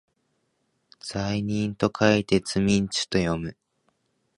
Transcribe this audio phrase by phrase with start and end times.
[0.99, 3.55] 罪人と書いてつみんちゅと読む